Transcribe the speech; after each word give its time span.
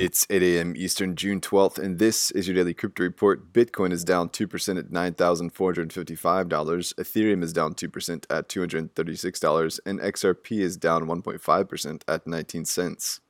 It's 0.00 0.28
8 0.30 0.44
a.m. 0.44 0.74
Eastern, 0.76 1.16
June 1.16 1.40
12th, 1.40 1.76
and 1.76 1.98
this 1.98 2.30
is 2.30 2.46
your 2.46 2.54
daily 2.54 2.72
crypto 2.72 3.02
report. 3.02 3.52
Bitcoin 3.52 3.90
is 3.90 4.04
down 4.04 4.28
2% 4.28 4.78
at 4.78 4.92
$9,455. 4.92 6.94
Ethereum 6.94 7.42
is 7.42 7.52
down 7.52 7.74
2% 7.74 8.24
at 8.30 8.48
$236, 8.48 9.80
and 9.84 9.98
XRP 9.98 10.60
is 10.60 10.76
down 10.76 11.06
1.5% 11.06 12.02
at 12.06 12.26
19 12.28 12.64
cents. 12.64 13.20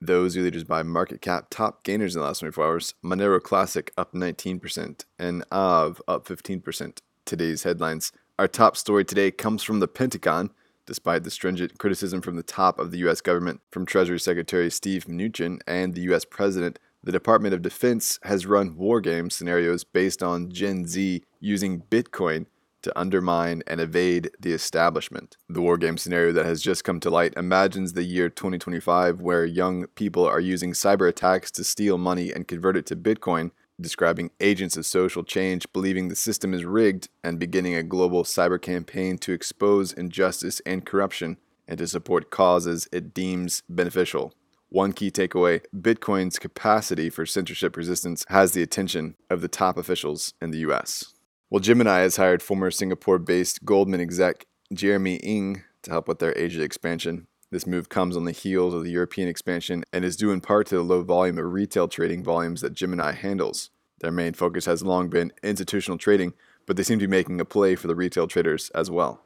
Those 0.00 0.36
are 0.36 0.42
leaders 0.42 0.64
by 0.64 0.82
market 0.82 1.20
cap. 1.20 1.46
Top 1.48 1.84
gainers 1.84 2.16
in 2.16 2.20
the 2.20 2.26
last 2.26 2.40
24 2.40 2.66
hours 2.66 2.94
Monero 3.04 3.40
Classic 3.40 3.92
up 3.96 4.12
19%, 4.12 5.04
and 5.20 5.48
Aave 5.50 6.00
up 6.08 6.26
15%. 6.26 6.98
Today's 7.24 7.62
headlines. 7.62 8.10
Our 8.36 8.48
top 8.48 8.76
story 8.76 9.04
today 9.04 9.30
comes 9.30 9.62
from 9.62 9.78
the 9.78 9.86
Pentagon. 9.86 10.50
Despite 10.86 11.24
the 11.24 11.30
stringent 11.30 11.78
criticism 11.78 12.22
from 12.22 12.36
the 12.36 12.42
top 12.42 12.78
of 12.78 12.92
the 12.92 12.98
U.S. 12.98 13.20
government, 13.20 13.60
from 13.70 13.86
Treasury 13.86 14.20
Secretary 14.20 14.70
Steve 14.70 15.06
Mnuchin 15.06 15.58
and 15.66 15.94
the 15.94 16.02
U.S. 16.02 16.24
President, 16.24 16.78
the 17.02 17.12
Department 17.12 17.54
of 17.54 17.62
Defense 17.62 18.18
has 18.22 18.46
run 18.46 18.76
war 18.76 19.00
game 19.00 19.30
scenarios 19.30 19.84
based 19.84 20.22
on 20.22 20.50
Gen 20.50 20.86
Z 20.86 21.22
using 21.40 21.82
Bitcoin 21.90 22.46
to 22.82 22.98
undermine 22.98 23.62
and 23.66 23.80
evade 23.80 24.30
the 24.38 24.52
establishment. 24.52 25.36
The 25.48 25.60
war 25.60 25.76
game 25.76 25.98
scenario 25.98 26.32
that 26.32 26.46
has 26.46 26.62
just 26.62 26.84
come 26.84 27.00
to 27.00 27.10
light 27.10 27.34
imagines 27.36 27.92
the 27.92 28.04
year 28.04 28.28
2025 28.28 29.20
where 29.20 29.44
young 29.44 29.88
people 29.96 30.24
are 30.24 30.38
using 30.38 30.72
cyber 30.72 31.08
attacks 31.08 31.50
to 31.52 31.64
steal 31.64 31.98
money 31.98 32.32
and 32.32 32.46
convert 32.46 32.76
it 32.76 32.86
to 32.86 32.96
Bitcoin 32.96 33.50
describing 33.80 34.30
agents 34.40 34.76
of 34.76 34.86
social 34.86 35.22
change 35.22 35.66
believing 35.72 36.08
the 36.08 36.16
system 36.16 36.54
is 36.54 36.64
rigged 36.64 37.08
and 37.22 37.38
beginning 37.38 37.74
a 37.74 37.82
global 37.82 38.24
cyber 38.24 38.60
campaign 38.60 39.18
to 39.18 39.32
expose 39.32 39.92
injustice 39.92 40.60
and 40.64 40.86
corruption 40.86 41.36
and 41.68 41.78
to 41.78 41.86
support 41.86 42.30
causes 42.30 42.88
it 42.92 43.12
deems 43.12 43.62
beneficial. 43.68 44.32
One 44.68 44.92
key 44.92 45.10
takeaway 45.10 45.62
Bitcoin's 45.74 46.38
capacity 46.38 47.10
for 47.10 47.24
censorship 47.26 47.76
resistance 47.76 48.24
has 48.28 48.52
the 48.52 48.62
attention 48.62 49.14
of 49.30 49.40
the 49.40 49.48
top 49.48 49.76
officials 49.76 50.34
in 50.40 50.50
the 50.50 50.58
US. 50.58 51.12
Well, 51.50 51.60
Gemini 51.60 52.00
has 52.00 52.16
hired 52.16 52.42
former 52.42 52.70
Singapore 52.70 53.18
based 53.18 53.64
Goldman 53.64 54.00
exec 54.00 54.46
Jeremy 54.72 55.16
Ng 55.22 55.62
to 55.82 55.90
help 55.90 56.08
with 56.08 56.18
their 56.18 56.36
Asia 56.36 56.62
expansion. 56.62 57.28
This 57.50 57.66
move 57.66 57.88
comes 57.88 58.16
on 58.16 58.24
the 58.24 58.32
heels 58.32 58.74
of 58.74 58.82
the 58.82 58.90
European 58.90 59.28
expansion 59.28 59.84
and 59.92 60.04
is 60.04 60.16
due 60.16 60.32
in 60.32 60.40
part 60.40 60.66
to 60.68 60.76
the 60.76 60.82
low 60.82 61.02
volume 61.02 61.38
of 61.38 61.52
retail 61.52 61.86
trading 61.86 62.24
volumes 62.24 62.60
that 62.60 62.74
Gemini 62.74 63.12
handles. 63.12 63.70
Their 64.00 64.10
main 64.10 64.34
focus 64.34 64.66
has 64.66 64.82
long 64.82 65.08
been 65.08 65.32
institutional 65.42 65.96
trading, 65.96 66.34
but 66.66 66.76
they 66.76 66.82
seem 66.82 66.98
to 66.98 67.06
be 67.06 67.10
making 67.10 67.40
a 67.40 67.44
play 67.44 67.76
for 67.76 67.86
the 67.86 67.94
retail 67.94 68.26
traders 68.26 68.70
as 68.70 68.90
well. 68.90 69.22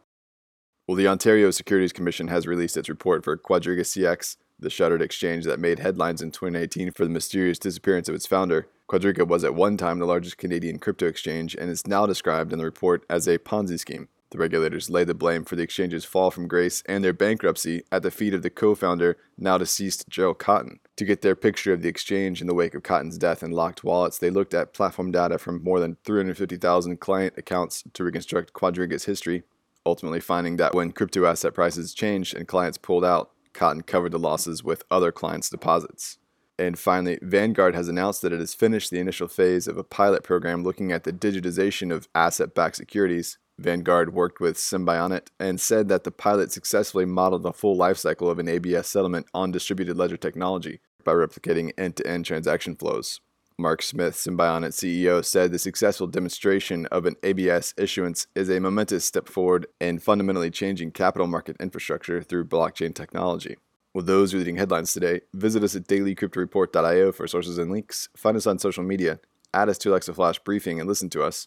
Well, 0.86 0.96
the 0.96 1.08
Ontario 1.08 1.50
Securities 1.50 1.92
Commission 1.92 2.28
has 2.28 2.46
released 2.46 2.76
its 2.76 2.88
report 2.88 3.24
for 3.24 3.36
Quadriga 3.36 3.80
CX, 3.80 4.36
the 4.58 4.68
shuttered 4.68 5.00
exchange 5.00 5.44
that 5.46 5.58
made 5.58 5.78
headlines 5.78 6.20
in 6.20 6.30
2018 6.30 6.92
for 6.92 7.04
the 7.04 7.10
mysterious 7.10 7.58
disappearance 7.58 8.08
of 8.08 8.14
its 8.14 8.26
founder. 8.26 8.68
Quadriga 8.88 9.26
was 9.26 9.44
at 9.44 9.54
one 9.54 9.76
time 9.76 9.98
the 9.98 10.04
largest 10.04 10.36
Canadian 10.36 10.78
crypto 10.78 11.06
exchange 11.06 11.56
and 11.58 11.70
is 11.70 11.86
now 11.86 12.06
described 12.06 12.52
in 12.52 12.58
the 12.58 12.64
report 12.64 13.04
as 13.08 13.26
a 13.26 13.38
Ponzi 13.38 13.78
scheme. 13.78 14.08
The 14.30 14.38
regulators 14.38 14.88
lay 14.88 15.02
the 15.02 15.12
blame 15.12 15.44
for 15.44 15.56
the 15.56 15.62
exchange's 15.62 16.04
fall 16.04 16.30
from 16.30 16.46
grace 16.46 16.84
and 16.86 17.02
their 17.02 17.12
bankruptcy 17.12 17.82
at 17.90 18.02
the 18.02 18.12
feet 18.12 18.32
of 18.32 18.42
the 18.42 18.50
co 18.50 18.76
founder, 18.76 19.16
now 19.36 19.58
deceased 19.58 20.08
Gerald 20.08 20.38
Cotten. 20.38 20.78
To 20.96 21.04
get 21.04 21.22
their 21.22 21.34
picture 21.34 21.72
of 21.72 21.82
the 21.82 21.88
exchange 21.88 22.40
in 22.40 22.46
the 22.46 22.54
wake 22.54 22.74
of 22.74 22.84
Cotten's 22.84 23.18
death 23.18 23.42
and 23.42 23.52
locked 23.52 23.82
wallets, 23.82 24.18
they 24.18 24.30
looked 24.30 24.54
at 24.54 24.72
platform 24.72 25.10
data 25.10 25.36
from 25.36 25.64
more 25.64 25.80
than 25.80 25.96
350,000 26.04 27.00
client 27.00 27.34
accounts 27.36 27.82
to 27.92 28.04
reconstruct 28.04 28.52
Quadriga's 28.52 29.06
history, 29.06 29.42
ultimately 29.84 30.20
finding 30.20 30.58
that 30.58 30.74
when 30.74 30.92
crypto 30.92 31.24
asset 31.26 31.54
prices 31.54 31.92
changed 31.92 32.36
and 32.36 32.46
clients 32.46 32.78
pulled 32.78 33.04
out, 33.04 33.32
Cotten 33.52 33.84
covered 33.84 34.12
the 34.12 34.18
losses 34.18 34.62
with 34.62 34.84
other 34.92 35.10
clients' 35.10 35.50
deposits. 35.50 36.18
And 36.56 36.78
finally, 36.78 37.18
Vanguard 37.22 37.74
has 37.74 37.88
announced 37.88 38.22
that 38.22 38.34
it 38.34 38.38
has 38.38 38.54
finished 38.54 38.90
the 38.90 39.00
initial 39.00 39.26
phase 39.26 39.66
of 39.66 39.78
a 39.78 39.82
pilot 39.82 40.22
program 40.22 40.62
looking 40.62 40.92
at 40.92 41.04
the 41.04 41.12
digitization 41.12 41.90
of 41.92 42.06
asset 42.14 42.54
backed 42.54 42.76
securities 42.76 43.38
Vanguard 43.60 44.14
worked 44.14 44.40
with 44.40 44.56
Symbiont 44.56 45.28
and 45.38 45.60
said 45.60 45.88
that 45.88 46.04
the 46.04 46.10
pilot 46.10 46.50
successfully 46.50 47.04
modeled 47.04 47.42
the 47.42 47.52
full 47.52 47.76
lifecycle 47.76 48.30
of 48.30 48.38
an 48.38 48.48
ABS 48.48 48.88
settlement 48.88 49.26
on 49.34 49.50
distributed 49.50 49.98
ledger 49.98 50.16
technology 50.16 50.80
by 51.04 51.12
replicating 51.12 51.72
end 51.76 51.96
to 51.96 52.06
end 52.06 52.24
transaction 52.24 52.74
flows. 52.74 53.20
Mark 53.58 53.82
Smith, 53.82 54.14
Symbiont 54.14 54.64
CEO, 54.68 55.22
said 55.22 55.52
the 55.52 55.58
successful 55.58 56.06
demonstration 56.06 56.86
of 56.86 57.04
an 57.04 57.16
ABS 57.22 57.74
issuance 57.76 58.26
is 58.34 58.48
a 58.48 58.60
momentous 58.60 59.04
step 59.04 59.28
forward 59.28 59.66
in 59.78 59.98
fundamentally 59.98 60.50
changing 60.50 60.90
capital 60.90 61.26
market 61.26 61.56
infrastructure 61.60 62.22
through 62.22 62.46
blockchain 62.46 62.94
technology. 62.94 63.58
With 63.92 64.06
those 64.06 64.32
leading 64.32 64.56
headlines 64.56 64.94
today, 64.94 65.20
visit 65.34 65.62
us 65.62 65.76
at 65.76 65.86
dailycryptoreport.io 65.86 67.12
for 67.12 67.26
sources 67.26 67.58
and 67.58 67.70
links, 67.70 68.08
find 68.16 68.38
us 68.38 68.46
on 68.46 68.58
social 68.58 68.84
media, 68.84 69.20
add 69.52 69.68
us 69.68 69.76
to 69.78 69.90
Alexa 69.90 70.14
Flash 70.14 70.38
Briefing, 70.38 70.80
and 70.80 70.88
listen 70.88 71.10
to 71.10 71.22
us 71.22 71.46